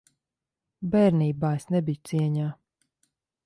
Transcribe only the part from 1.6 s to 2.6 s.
nebiju cieņā.